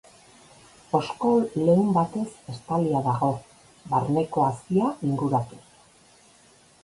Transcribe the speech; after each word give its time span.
Oskol 0.99 1.43
leun 1.67 1.91
batez 1.97 2.23
estalia 2.53 3.01
dago, 3.09 3.29
barneko 3.93 4.45
hazia 4.49 4.89
inguratuz. 5.11 5.61